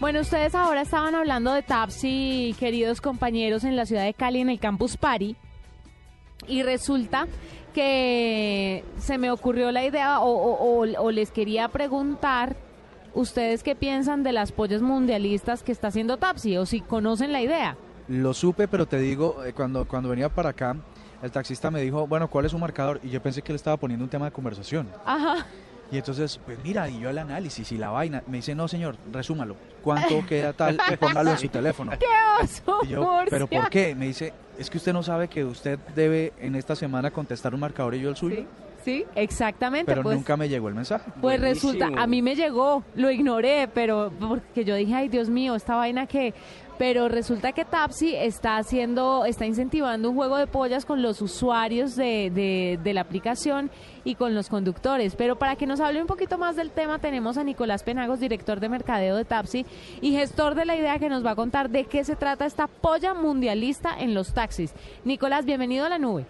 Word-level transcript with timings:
Bueno, 0.00 0.20
ustedes 0.20 0.54
ahora 0.54 0.82
estaban 0.82 1.16
hablando 1.16 1.52
de 1.52 1.62
Tapsi, 1.62 2.54
queridos 2.60 3.00
compañeros, 3.00 3.64
en 3.64 3.74
la 3.74 3.84
ciudad 3.84 4.04
de 4.04 4.14
Cali, 4.14 4.40
en 4.40 4.48
el 4.48 4.60
Campus 4.60 4.96
Party. 4.96 5.34
Y 6.46 6.62
resulta 6.62 7.26
que 7.74 8.84
se 8.98 9.18
me 9.18 9.32
ocurrió 9.32 9.72
la 9.72 9.84
idea 9.84 10.20
o, 10.20 11.10
les 11.10 11.32
quería 11.32 11.66
preguntar 11.68 12.54
ustedes 13.12 13.64
qué 13.64 13.74
piensan 13.74 14.22
de 14.22 14.30
las 14.30 14.52
pollas 14.52 14.82
mundialistas 14.82 15.64
que 15.64 15.72
está 15.72 15.88
haciendo 15.88 16.16
Tapsi 16.16 16.56
o 16.56 16.64
si 16.64 16.80
conocen 16.80 17.32
la 17.32 17.42
idea. 17.42 17.76
Lo 18.06 18.34
supe, 18.34 18.68
pero 18.68 18.86
te 18.86 19.00
digo, 19.00 19.44
eh, 19.44 19.52
cuando, 19.52 19.84
cuando 19.84 20.08
venía 20.08 20.28
para 20.28 20.50
acá, 20.50 20.76
el 21.22 21.32
taxista 21.32 21.72
me 21.72 21.82
dijo, 21.82 22.06
bueno, 22.06 22.30
¿cuál 22.30 22.44
es 22.44 22.52
su 22.52 22.58
marcador? 22.58 23.00
Y 23.02 23.10
yo 23.10 23.20
pensé 23.20 23.42
que 23.42 23.50
él 23.50 23.56
estaba 23.56 23.76
poniendo 23.76 24.04
un 24.04 24.10
tema 24.10 24.26
de 24.26 24.30
conversación. 24.30 24.88
Ajá. 25.04 25.44
Y 25.90 25.96
entonces, 25.96 26.38
pues 26.44 26.58
mira, 26.62 26.88
y 26.88 27.00
yo 27.00 27.08
el 27.08 27.18
análisis 27.18 27.72
y 27.72 27.78
la 27.78 27.90
vaina, 27.90 28.22
me 28.26 28.38
dice, 28.38 28.54
no 28.54 28.68
señor, 28.68 28.96
resúmalo, 29.10 29.56
¿cuánto 29.82 30.24
queda 30.28 30.52
tal? 30.52 30.78
Y 30.92 30.96
póngalo 30.96 31.30
en 31.30 31.38
su 31.38 31.48
teléfono. 31.48 31.92
¡Qué 31.98 32.06
oso, 32.42 32.80
y 32.82 32.88
yo, 32.88 33.24
¿pero 33.30 33.46
por 33.46 33.70
qué? 33.70 33.94
Me 33.94 34.06
dice, 34.06 34.34
es 34.58 34.68
que 34.68 34.76
usted 34.76 34.92
no 34.92 35.02
sabe 35.02 35.28
que 35.28 35.44
usted 35.44 35.78
debe 35.94 36.32
en 36.40 36.56
esta 36.56 36.76
semana 36.76 37.10
contestar 37.10 37.54
un 37.54 37.60
marcador 37.60 37.94
y 37.94 38.00
yo 38.00 38.10
el 38.10 38.16
suyo. 38.16 38.36
Sí, 38.36 38.46
exactamente. 39.14 39.90
Pero 39.90 40.02
pues. 40.02 40.16
nunca 40.16 40.36
me 40.36 40.48
llegó 40.48 40.68
el 40.68 40.74
mensaje. 40.74 41.10
Pues 41.20 41.40
resulta, 41.40 41.88
a 41.96 42.06
mí 42.06 42.22
me 42.22 42.34
llegó, 42.34 42.84
lo 42.94 43.10
ignoré, 43.10 43.68
pero 43.72 44.12
porque 44.18 44.64
yo 44.64 44.74
dije, 44.74 44.94
ay 44.94 45.08
Dios 45.08 45.28
mío, 45.28 45.54
esta 45.54 45.76
vaina 45.76 46.06
que 46.06 46.34
pero 46.78 47.08
resulta 47.08 47.52
que 47.52 47.64
Tapsi 47.64 48.14
está 48.14 48.56
haciendo, 48.56 49.24
está 49.24 49.44
incentivando 49.44 50.10
un 50.10 50.16
juego 50.16 50.36
de 50.36 50.46
pollas 50.46 50.84
con 50.84 51.02
los 51.02 51.20
usuarios 51.20 51.96
de, 51.96 52.78
de, 52.80 52.94
la 52.94 53.00
aplicación 53.00 53.70
y 54.04 54.14
con 54.14 54.34
los 54.34 54.48
conductores. 54.48 55.16
Pero 55.16 55.36
para 55.36 55.56
que 55.56 55.66
nos 55.66 55.80
hable 55.80 56.00
un 56.00 56.06
poquito 56.06 56.38
más 56.38 56.54
del 56.54 56.70
tema, 56.70 57.00
tenemos 57.00 57.36
a 57.36 57.42
Nicolás 57.42 57.82
Penagos, 57.82 58.20
director 58.20 58.60
de 58.60 58.68
mercadeo 58.68 59.16
de 59.16 59.24
Tapsi 59.24 59.66
y 60.00 60.12
gestor 60.12 60.54
de 60.54 60.64
la 60.64 60.76
idea 60.76 61.00
que 61.00 61.08
nos 61.08 61.26
va 61.26 61.32
a 61.32 61.36
contar 61.36 61.68
de 61.68 61.84
qué 61.84 62.04
se 62.04 62.14
trata 62.14 62.46
esta 62.46 62.68
polla 62.68 63.12
mundialista 63.12 63.98
en 63.98 64.14
los 64.14 64.32
taxis. 64.32 64.72
Nicolás, 65.04 65.44
bienvenido 65.44 65.84
a 65.84 65.88
la 65.88 65.98
nube. 65.98 66.26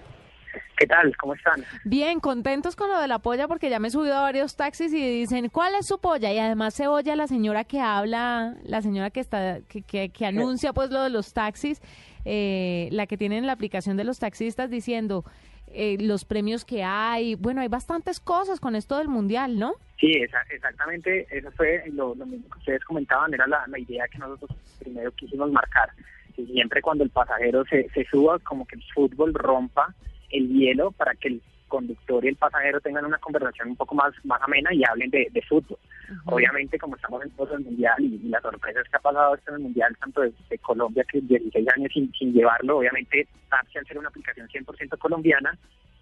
¿Qué 0.77 0.87
tal? 0.87 1.17
¿Cómo 1.17 1.35
están? 1.35 1.65
Bien, 1.85 2.21
contentos 2.21 2.77
con 2.77 2.89
lo 2.89 3.01
de 3.01 3.09
la 3.09 3.19
polla 3.19 3.49
porque 3.49 3.71
ya 3.71 3.79
me 3.79 3.89
he 3.89 3.91
subido 3.91 4.17
a 4.17 4.23
varios 4.23 4.57
taxis 4.57 4.93
y 4.93 5.21
dicen, 5.21 5.49
¿cuál 5.49 5.75
es 5.75 5.87
su 5.87 6.01
polla? 6.01 6.33
Y 6.33 6.39
además 6.39 6.75
se 6.75 6.87
oye 6.87 7.13
a 7.13 7.17
la 7.17 7.27
señora 7.27 7.65
que 7.65 7.81
habla, 7.81 8.55
la 8.63 8.83
señora 8.83 9.11
que 9.11 9.21
está 9.21 9.61
que, 9.69 10.11
que, 10.11 10.27
anuncia 10.27 10.73
pues 10.73 10.91
lo 10.91 11.03
de 11.03 11.11
los 11.11 11.33
taxis, 11.33 11.81
eh, 12.25 12.89
la 12.93 13.07
que 13.07 13.17
tiene 13.17 13.39
en 13.39 13.47
la 13.47 13.53
aplicación 13.53 13.97
de 13.97 14.05
los 14.05 14.19
taxistas 14.19 14.71
diciendo 14.71 15.25
eh, 15.73 15.97
los 16.01 16.25
premios 16.25 16.65
que 16.65 16.83
hay. 16.83 17.35
Bueno, 17.35 17.61
hay 17.61 17.69
bastantes 17.69 18.21
cosas 18.21 18.61
con 18.61 18.75
esto 18.75 18.99
del 18.99 19.09
mundial, 19.09 19.59
¿no? 19.59 19.75
Sí, 19.99 20.13
exactamente. 20.13 21.27
Eso 21.31 21.51
fue 21.53 21.83
lo, 21.93 22.15
mismo 22.15 22.49
que 22.51 22.59
ustedes 22.59 22.85
comentaban, 22.85 23.35
era 23.35 23.47
la, 23.47 23.67
idea 23.79 24.07
que 24.09 24.19
nosotros 24.19 24.51
primero 24.79 25.11
quisimos 25.13 25.51
marcar. 25.51 25.91
siempre 26.35 26.81
cuando 26.81 27.05
el 27.05 27.11
pasajero 27.11 27.65
se, 27.65 27.89
se 27.91 28.05
suba, 28.05 28.39
como 28.39 28.67
que 28.67 28.77
el 28.77 28.85
fútbol 28.95 29.35
rompa 29.35 29.95
el 30.31 30.49
hielo 30.49 30.91
para 30.93 31.15
que 31.15 31.29
el 31.29 31.43
conductor 31.69 32.25
y 32.25 32.29
el 32.29 32.37
pasajero 32.37 32.81
tengan 32.81 33.05
una 33.05 33.19
conversación 33.19 33.69
un 33.69 33.77
poco 33.77 33.95
más, 33.95 34.13
más 34.25 34.41
amena 34.43 34.73
y 34.73 34.83
hablen 34.85 35.11
de, 35.11 35.45
fútbol. 35.49 35.79
Obviamente, 36.25 36.79
como 36.79 36.97
estamos 36.97 37.23
en 37.23 37.31
todo 37.33 37.55
el 37.55 37.65
mundial 37.65 37.97
y, 38.01 38.19
las 38.29 38.43
sorpresas 38.43 38.89
que 38.89 38.97
ha 38.97 39.01
pasado 39.01 39.35
esto 39.35 39.51
en 39.51 39.57
el 39.57 39.63
mundial, 39.63 39.97
tanto 40.01 40.23
de, 40.23 40.59
Colombia 40.61 41.05
que 41.05 41.21
16 41.21 41.69
años 41.77 41.93
sin, 41.93 42.13
sin 42.13 42.33
llevarlo, 42.33 42.79
obviamente, 42.79 43.29
al 43.51 43.87
ser 43.87 43.99
una 43.99 44.09
aplicación 44.09 44.49
100% 44.49 44.99
colombiana, 44.99 45.57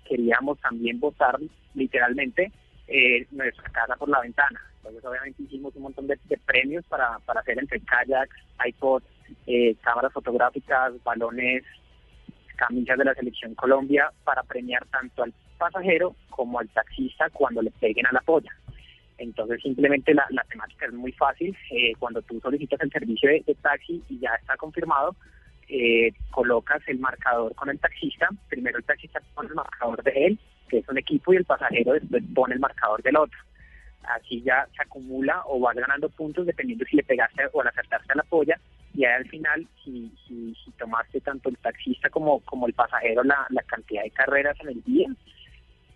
queríamos 0.08 0.58
también 0.60 0.98
votar 1.00 1.38
literalmente 1.74 2.52
eh, 2.86 3.26
nuestra 3.32 3.68
casa 3.70 3.96
por 3.96 4.08
la 4.08 4.20
ventana. 4.20 4.60
Entonces, 4.78 5.04
obviamente, 5.04 5.42
hicimos 5.42 5.74
un 5.74 5.82
montón 5.82 6.06
de, 6.06 6.18
premios 6.46 6.84
para, 6.86 7.18
para 7.26 7.40
hacer 7.40 7.58
entre 7.58 7.80
kayaks, 7.80 8.36
iPods, 8.64 9.04
eh, 9.46 9.74
cámaras 9.82 10.12
fotográficas, 10.12 10.92
balones 11.02 11.64
camisas 12.56 12.98
de 12.98 13.04
la 13.04 13.14
selección 13.14 13.54
Colombia 13.54 14.10
para 14.24 14.42
premiar 14.42 14.84
tanto 14.86 15.22
al 15.22 15.32
pasajero 15.58 16.14
como 16.30 16.58
al 16.58 16.68
taxista 16.68 17.30
cuando 17.30 17.62
le 17.62 17.70
peguen 17.70 18.06
a 18.06 18.12
la 18.12 18.20
polla. 18.20 18.50
Entonces 19.18 19.62
simplemente 19.62 20.12
la, 20.12 20.26
temática 20.48 20.86
es 20.86 20.92
muy 20.92 21.12
fácil. 21.12 21.56
Eh, 21.70 21.92
cuando 21.98 22.20
tú 22.22 22.40
solicitas 22.40 22.80
el 22.80 22.90
servicio 22.90 23.30
de, 23.30 23.56
taxi 23.62 24.02
y 24.08 24.18
ya 24.18 24.34
está 24.34 24.56
confirmado, 24.56 25.14
eh, 25.68 26.12
colocas 26.30 26.82
el 26.86 26.98
marcador 26.98 27.54
con 27.54 27.70
el 27.70 27.78
taxista. 27.78 28.28
Primero 28.48 28.78
el 28.78 28.84
taxista 28.84 29.20
pone 29.34 29.48
el 29.48 29.54
marcador 29.54 30.02
de 30.02 30.26
él, 30.26 30.38
que 30.68 30.78
es 30.78 30.88
un 30.88 30.98
equipo, 30.98 31.32
y 31.32 31.36
el 31.36 31.44
pasajero 31.44 31.94
después 31.94 32.22
pone 32.34 32.54
el 32.54 32.60
marcador 32.60 33.02
del 33.02 33.16
otro. 33.16 33.38
Así 34.02 34.42
ya 34.42 34.68
se 34.76 34.82
acumula 34.82 35.42
o 35.46 35.58
vas 35.58 35.74
ganando 35.76 36.08
puntos 36.10 36.46
dependiendo 36.46 36.84
si 36.84 36.96
le 36.96 37.02
pegaste 37.02 37.44
o 37.52 37.60
al 37.60 37.68
acertarse 37.68 38.12
a 38.12 38.16
la 38.16 38.22
polla 38.22 38.60
y 38.96 39.04
ahí 39.04 39.12
al 39.12 39.28
final, 39.28 39.66
si, 39.84 40.10
tomaste 40.76 41.20
tanto 41.20 41.48
el 41.48 41.58
taxista 41.58 42.08
como, 42.10 42.40
como 42.40 42.66
el 42.66 42.72
pasajero 42.72 43.22
la, 43.24 43.46
la 43.50 43.62
cantidad 43.62 44.02
de 44.02 44.10
carreras 44.10 44.56
en 44.60 44.68
el 44.68 44.82
día, 44.84 45.08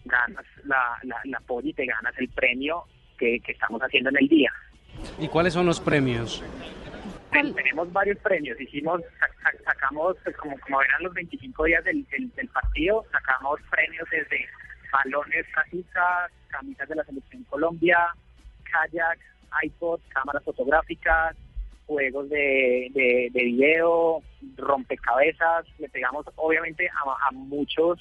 ganas 0.04 0.44
la, 0.64 0.98
la, 1.02 1.20
la 1.24 1.42
y 1.62 1.72
te 1.72 1.86
ganas 1.86 2.14
el 2.18 2.28
premio 2.28 2.84
que, 3.18 3.41
que 3.41 3.52
estamos 3.52 3.80
haciendo 3.80 4.10
en 4.10 4.16
el 4.18 4.28
día. 4.28 4.52
¿Y 5.18 5.28
cuáles 5.28 5.52
son 5.52 5.66
los 5.66 5.80
premios? 5.80 6.42
tenemos 7.30 7.92
varios 7.92 8.18
premios. 8.18 8.60
Hicimos, 8.60 9.02
sacamos, 9.64 10.16
pues, 10.24 10.36
como, 10.36 10.58
como 10.60 10.82
eran 10.82 11.02
los 11.02 11.14
25 11.14 11.64
días 11.64 11.84
del, 11.84 12.06
del, 12.08 12.48
partido, 12.48 13.04
sacamos 13.12 13.60
premios 13.70 14.06
desde 14.10 14.47
balones, 14.92 15.47
casitas, 15.54 16.32
camisas 16.48 16.88
de 16.88 16.97
la 16.97 17.04
Selección 17.04 17.44
Colombia, 17.44 17.98
kayak, 18.64 19.18
iPod, 19.62 20.00
cámaras 20.08 20.44
fotográficas, 20.44 21.36
juegos 21.90 22.28
de, 22.28 22.88
de, 22.94 23.44
video, 23.44 24.22
rompecabezas, 24.56 25.66
le 25.80 25.88
pegamos 25.88 26.24
obviamente 26.36 26.88
a, 26.88 27.32
muchos 27.32 27.98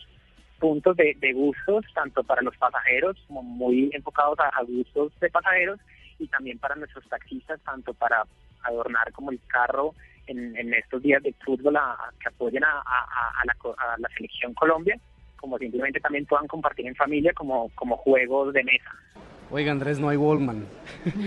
puntos 0.59 0.95
de, 0.95 1.33
gustos, 1.33 1.83
tanto 1.95 2.23
para 2.23 2.43
los 2.43 2.55
pasajeros 2.57 3.17
como 3.25 3.41
muy 3.41 3.89
enfocados 3.91 4.37
a, 4.39 4.61
gustos 4.61 5.11
de 5.19 5.31
pasajeros 5.31 5.79
y 6.19 6.27
también 6.27 6.59
para 6.59 6.75
nuestros 6.75 7.03
taxistas, 7.09 7.59
tanto 7.61 7.95
para 7.95 8.25
adornar 8.61 9.11
como 9.11 9.31
el 9.31 9.39
carro 9.47 9.95
en, 10.27 10.71
estos 10.75 11.01
días 11.01 11.23
de 11.23 11.33
fútbol 11.43 11.75
que 12.21 12.29
apoyen 12.29 12.63
a, 12.63 12.83
la, 13.43 13.53
a 13.53 13.97
la 13.97 14.09
selección 14.15 14.53
Colombia, 14.53 14.99
como 15.35 15.57
simplemente 15.57 15.99
también 15.99 16.27
puedan 16.27 16.45
compartir 16.45 16.85
en 16.85 16.95
familia 16.95 17.33
como, 17.33 17.69
como 17.73 17.97
juegos 17.97 18.53
de 18.53 18.63
mesa. 18.63 18.91
Oiga, 19.51 19.71
Andrés, 19.71 19.99
no 19.99 20.09
hay 20.09 20.17
Wallman. 20.17 20.65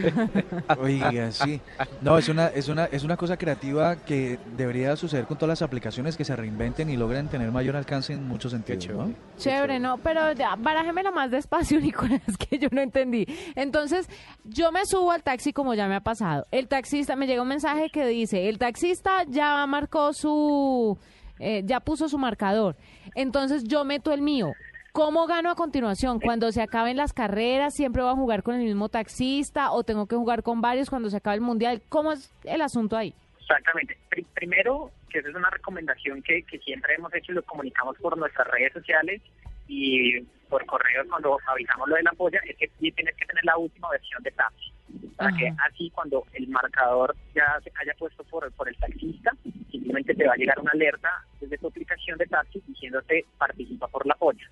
Oiga, 0.78 1.32
sí. 1.32 1.60
No, 2.00 2.16
es 2.18 2.28
una, 2.28 2.46
es 2.48 2.68
una, 2.68 2.84
es 2.84 3.02
una 3.02 3.16
cosa 3.16 3.36
creativa 3.36 3.96
que 3.96 4.38
debería 4.56 4.94
suceder 4.94 5.24
con 5.26 5.36
todas 5.36 5.60
las 5.60 5.62
aplicaciones 5.62 6.16
que 6.16 6.24
se 6.24 6.36
reinventen 6.36 6.88
y 6.88 6.96
logren 6.96 7.26
tener 7.26 7.50
mayor 7.50 7.74
alcance 7.74 8.12
en 8.12 8.28
muchos 8.28 8.52
sentidos. 8.52 8.84
Chévere, 8.84 9.14
chévere 9.38 9.78
¿no? 9.80 9.98
Pero 9.98 10.32
ya, 10.32 10.54
barájemela 10.56 11.10
más 11.10 11.32
despacio, 11.32 11.80
Nicolás, 11.82 12.36
que 12.38 12.58
yo 12.60 12.68
no 12.70 12.80
entendí. 12.80 13.26
Entonces, 13.56 14.08
yo 14.44 14.70
me 14.70 14.86
subo 14.86 15.10
al 15.10 15.24
taxi 15.24 15.52
como 15.52 15.74
ya 15.74 15.88
me 15.88 15.96
ha 15.96 16.00
pasado. 16.00 16.46
El 16.52 16.68
taxista, 16.68 17.16
me 17.16 17.26
llega 17.26 17.42
un 17.42 17.48
mensaje 17.48 17.90
que 17.90 18.06
dice, 18.06 18.48
el 18.48 18.58
taxista 18.58 19.24
ya 19.28 19.66
marcó 19.66 20.12
su, 20.12 20.96
eh, 21.40 21.62
ya 21.66 21.80
puso 21.80 22.08
su 22.08 22.18
marcador. 22.18 22.76
Entonces, 23.16 23.64
yo 23.64 23.84
meto 23.84 24.12
el 24.12 24.22
mío 24.22 24.52
¿Cómo 24.92 25.26
gano 25.26 25.50
a 25.50 25.54
continuación? 25.54 26.20
Cuando 26.20 26.52
se 26.52 26.60
acaben 26.60 26.98
las 26.98 27.14
carreras, 27.14 27.74
¿siempre 27.74 28.02
voy 28.02 28.12
a 28.12 28.14
jugar 28.14 28.42
con 28.42 28.56
el 28.56 28.64
mismo 28.64 28.90
taxista 28.90 29.72
o 29.72 29.84
tengo 29.84 30.06
que 30.06 30.16
jugar 30.16 30.42
con 30.42 30.60
varios 30.60 30.90
cuando 30.90 31.08
se 31.08 31.16
acabe 31.16 31.36
el 31.36 31.40
mundial? 31.40 31.80
¿Cómo 31.88 32.12
es 32.12 32.30
el 32.44 32.60
asunto 32.60 32.98
ahí? 32.98 33.14
Exactamente. 33.40 33.96
primero, 34.34 34.90
que 35.08 35.20
esa 35.20 35.30
es 35.30 35.34
una 35.34 35.48
recomendación 35.48 36.22
que, 36.22 36.44
siempre 36.62 36.94
hemos 36.94 37.14
hecho 37.14 37.32
y 37.32 37.36
lo 37.36 37.42
comunicamos 37.42 37.96
por 37.96 38.18
nuestras 38.18 38.46
redes 38.48 38.74
sociales 38.74 39.22
y 39.66 40.20
por 40.50 40.66
correo 40.66 41.08
cuando 41.08 41.38
avisamos 41.46 41.88
lo 41.88 41.96
de 41.96 42.02
la 42.02 42.12
polla, 42.12 42.40
es 42.46 42.54
que 42.58 42.68
tienes 42.68 43.16
que 43.16 43.24
tener 43.24 43.44
la 43.46 43.56
última 43.56 43.88
versión 43.88 44.22
de 44.22 44.30
taxi. 44.32 44.72
Para 45.16 45.34
que 45.34 45.54
así 45.70 45.88
cuando 45.94 46.26
el 46.34 46.48
marcador 46.48 47.16
ya 47.34 47.58
se 47.64 47.72
haya 47.80 47.94
puesto 47.98 48.24
por, 48.24 48.52
por 48.52 48.68
el 48.68 48.76
taxista, 48.76 49.30
simplemente 49.70 50.14
te 50.14 50.26
va 50.26 50.34
a 50.34 50.36
llegar 50.36 50.60
una 50.60 50.72
alerta 50.72 51.24
desde 51.40 51.56
tu 51.56 51.68
aplicación 51.68 52.18
de 52.18 52.26
taxi 52.26 52.62
diciéndote 52.66 53.24
participa 53.38 53.88
por 53.88 54.06
la 54.06 54.16
polla. 54.16 54.46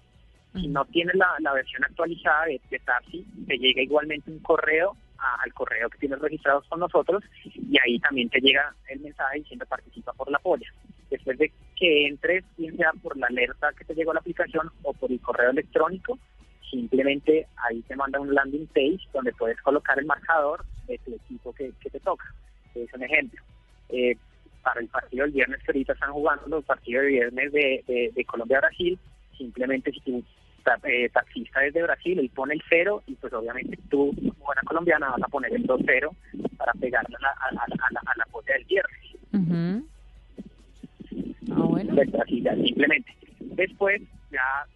Si 0.54 0.66
no 0.68 0.84
tienes 0.86 1.14
la, 1.14 1.52
versión 1.52 1.84
actualizada 1.84 2.46
de, 2.46 2.60
de 2.70 2.80
te 3.46 3.58
llega 3.58 3.82
igualmente 3.82 4.30
un 4.30 4.40
correo 4.40 4.96
al 5.42 5.52
correo 5.52 5.88
que 5.90 5.98
tienes 5.98 6.18
registrados 6.18 6.66
con 6.68 6.80
nosotros 6.80 7.22
y 7.44 7.76
ahí 7.78 7.98
también 8.00 8.28
te 8.30 8.40
llega 8.40 8.74
el 8.88 9.00
mensaje 9.00 9.38
diciendo 9.38 9.66
participa 9.66 10.12
por 10.12 10.30
la 10.30 10.38
polla. 10.38 10.66
Después 11.10 11.38
de 11.38 11.52
que 11.76 12.06
entres, 12.06 12.44
bien 12.56 12.76
sea 12.76 12.92
por 13.02 13.16
la 13.16 13.26
alerta 13.26 13.72
que 13.76 13.84
te 13.84 13.94
llegó 13.94 14.12
a 14.12 14.14
la 14.14 14.20
aplicación 14.20 14.70
o 14.82 14.92
por 14.92 15.10
el 15.10 15.20
correo 15.20 15.50
electrónico, 15.50 16.18
simplemente 16.70 17.46
ahí 17.56 17.82
te 17.82 17.96
manda 17.96 18.20
un 18.20 18.34
landing 18.34 18.66
page 18.68 19.00
donde 19.12 19.32
puedes 19.32 19.60
colocar 19.60 19.98
el 19.98 20.06
marcador 20.06 20.64
de 20.86 20.98
tu 20.98 21.14
equipo 21.14 21.52
que, 21.52 21.72
te 21.90 22.00
toca. 22.00 22.32
Es 22.74 22.92
un 22.94 23.02
ejemplo. 23.02 23.42
Eh, 23.88 24.16
para 24.62 24.80
el 24.80 24.88
partido 24.88 25.24
del 25.24 25.32
viernes 25.32 25.62
que 25.62 25.72
ahorita 25.72 25.94
están 25.94 26.12
jugando, 26.12 26.46
los 26.46 26.64
partidos 26.64 27.04
de 27.04 27.08
viernes 27.08 27.52
de, 27.52 28.12
de 28.14 28.24
Colombia-Brasil, 28.24 28.98
simplemente 29.40 29.90
si 29.92 30.00
tú 30.00 30.22
eh, 30.84 31.08
taxista 31.08 31.64
es 31.64 31.72
de 31.72 31.82
Brasil, 31.82 32.18
él 32.18 32.30
pone 32.34 32.54
el 32.54 32.62
cero 32.68 33.02
y 33.06 33.14
pues 33.14 33.32
obviamente 33.32 33.78
tú, 33.88 34.14
como 34.14 34.44
buena 34.44 34.62
colombiana, 34.66 35.10
vas 35.10 35.22
a 35.22 35.28
poner 35.28 35.52
el 35.54 35.66
2-0 35.66 36.10
para 36.56 36.72
pegarle 36.74 37.16
a 37.16 37.22
la, 37.22 37.30
a, 37.30 37.52
la, 37.52 38.00
a 38.06 38.16
la 38.16 38.24
polla 38.26 38.54
del 38.54 38.64
viernes. 38.64 39.00
Ah, 41.50 41.62
bueno. 41.64 41.94
Pues, 41.94 42.14
así, 42.14 42.42
ya, 42.42 42.54
simplemente. 42.54 43.10
Después, 43.40 44.02
ya 44.30 44.66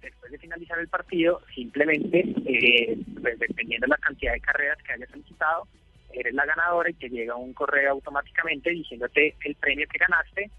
después 0.00 0.30
de 0.30 0.38
finalizar 0.38 0.78
el 0.78 0.88
partido, 0.88 1.42
simplemente, 1.54 2.24
eh, 2.46 2.96
pues, 3.20 3.38
dependiendo 3.38 3.86
de 3.86 3.90
la 3.90 3.98
cantidad 3.98 4.32
de 4.32 4.40
carreras 4.40 4.78
que 4.82 4.92
hayas 4.92 5.10
solicitado, 5.10 5.66
eres 6.12 6.34
la 6.34 6.46
ganadora 6.46 6.88
y 6.88 6.94
te 6.94 7.10
llega 7.10 7.34
un 7.34 7.52
correo 7.52 7.90
automáticamente 7.90 8.70
diciéndote 8.70 9.34
el 9.44 9.54
premio 9.56 9.86
que 9.90 9.98
ganaste 9.98 10.50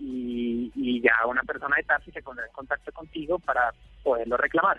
y, 0.00 0.72
y 0.74 1.00
ya 1.00 1.14
una 1.26 1.42
persona 1.42 1.76
de 1.76 1.82
taxi 1.82 2.10
se 2.10 2.22
pondrá 2.22 2.46
en 2.46 2.52
contacto 2.52 2.90
contigo 2.92 3.38
para 3.38 3.72
poderlo 4.02 4.36
reclamar. 4.36 4.78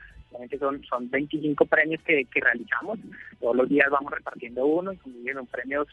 Son, 0.59 0.83
son 0.85 1.09
25 1.09 1.65
premios 1.65 2.01
que, 2.03 2.25
que 2.25 2.39
realizamos, 2.39 2.97
todos 3.39 3.55
los 3.55 3.69
días 3.69 3.89
vamos 3.91 4.11
repartiendo 4.11 4.65
uno 4.65 4.93
y 4.93 4.99
son 5.33 5.45
premios 5.47 5.87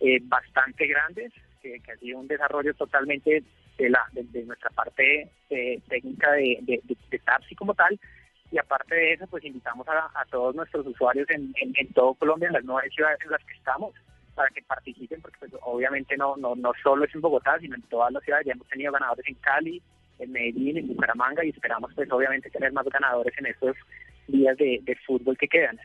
eh, 0.00 0.18
bastante 0.24 0.86
grandes, 0.86 1.32
que, 1.62 1.80
ha 1.90 1.96
sido 1.96 2.18
un 2.18 2.26
desarrollo 2.26 2.74
totalmente 2.74 3.44
de, 3.78 3.90
la, 3.90 4.04
de, 4.12 4.44
nuestra 4.44 4.70
parte 4.70 5.30
eh, 5.50 5.80
técnica 5.88 6.32
de, 6.32 6.58
de, 6.62 7.18
taxi 7.20 7.54
como 7.54 7.74
tal, 7.74 7.98
y 8.50 8.58
aparte 8.58 8.94
de 8.94 9.12
eso, 9.14 9.26
pues 9.28 9.44
invitamos 9.44 9.86
a, 9.88 10.24
todos 10.30 10.54
nuestros 10.54 10.86
usuarios 10.86 11.28
en, 11.30 11.52
en, 11.60 11.72
en, 11.76 11.92
todo 11.92 12.14
Colombia, 12.14 12.48
en 12.48 12.54
las 12.54 12.64
nueve 12.64 12.90
ciudades 12.90 13.20
en 13.24 13.30
las 13.30 13.44
que 13.44 13.54
estamos, 13.54 13.94
para 14.36 14.50
que 14.50 14.62
participen, 14.62 15.20
porque 15.20 15.38
pues, 15.40 15.52
obviamente 15.62 16.16
no, 16.16 16.36
no, 16.36 16.54
no 16.54 16.72
solo 16.82 17.04
es 17.04 17.14
en 17.14 17.22
Bogotá, 17.22 17.58
sino 17.58 17.74
en 17.74 17.82
todas 17.82 18.12
las 18.12 18.22
ciudades. 18.22 18.46
Ya 18.46 18.52
hemos 18.52 18.68
tenido 18.68 18.92
ganadores 18.92 19.26
en 19.26 19.34
Cali, 19.36 19.82
en 20.20 20.30
Medellín, 20.30 20.76
en 20.76 20.88
Bucaramanga 20.88 21.44
y 21.44 21.50
esperamos 21.50 21.90
pues 21.94 22.10
obviamente 22.12 22.50
tener 22.50 22.72
más 22.72 22.86
ganadores 22.86 23.36
en 23.38 23.46
estos 23.46 23.76
días 24.28 24.56
de, 24.58 24.80
de 24.82 24.96
fútbol 25.06 25.36
que 25.36 25.48
quedan. 25.48 25.78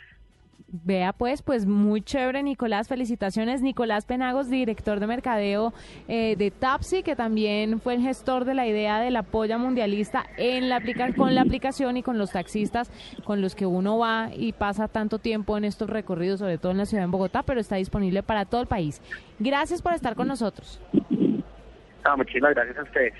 Vea 0.71 1.11
pues, 1.11 1.41
pues 1.41 1.65
muy 1.65 2.01
chévere 2.01 2.43
Nicolás, 2.43 2.87
felicitaciones. 2.87 3.61
Nicolás 3.61 4.05
Penagos, 4.05 4.49
director 4.49 5.01
de 5.01 5.07
mercadeo 5.07 5.73
eh, 6.07 6.35
de 6.37 6.49
Tapsi, 6.49 7.03
que 7.03 7.15
también 7.15 7.81
fue 7.81 7.95
el 7.95 8.01
gestor 8.01 8.45
de 8.45 8.53
la 8.53 8.65
idea 8.65 8.99
de 8.99 9.11
la 9.11 9.23
polla 9.23 9.57
mundialista 9.57 10.25
en 10.37 10.69
la 10.69 10.77
aplica 10.77 11.13
con 11.13 11.35
la 11.35 11.41
aplicación 11.41 11.97
y 11.97 12.03
con 12.03 12.17
los 12.17 12.31
taxistas 12.31 12.89
con 13.25 13.41
los 13.41 13.53
que 13.53 13.65
uno 13.65 13.97
va 13.97 14.29
y 14.33 14.53
pasa 14.53 14.87
tanto 14.87 15.19
tiempo 15.19 15.57
en 15.57 15.65
estos 15.65 15.89
recorridos, 15.89 16.39
sobre 16.39 16.57
todo 16.57 16.71
en 16.71 16.77
la 16.77 16.85
ciudad 16.85 17.03
de 17.03 17.09
Bogotá, 17.09 17.43
pero 17.43 17.59
está 17.59 17.75
disponible 17.75 18.23
para 18.23 18.45
todo 18.45 18.61
el 18.61 18.67
país. 18.67 19.01
Gracias 19.39 19.81
por 19.81 19.93
estar 19.93 20.15
con 20.15 20.27
nosotros. 20.27 20.79
No, 22.03 22.17
muchísimas 22.17 22.53
gracias 22.53 22.77
a 22.77 22.83
ustedes. 22.83 23.13